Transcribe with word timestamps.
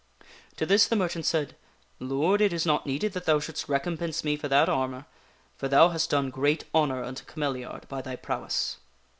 To 0.57 0.65
this 0.65 0.87
the 0.87 0.95
merchant 0.95 1.27
said:" 1.27 1.55
Lord, 1.99 2.41
it 2.41 2.51
is 2.51 2.65
not 2.65 2.87
needed 2.87 3.13
that 3.13 3.25
thou 3.25 3.39
shouldst 3.39 3.69
recompense 3.69 4.23
me 4.23 4.35
for 4.35 4.47
that 4.47 4.67
armor, 4.67 5.05
for 5.57 5.67
thou 5.67 5.89
hast 5.89 6.09
done 6.09 6.31
great 6.31 6.63
honor 6.73 7.03
unto 7.03 7.23
Cameliard 7.23 7.87
by 7.87 8.01
thy 8.01 8.15
prowess." 8.15 8.77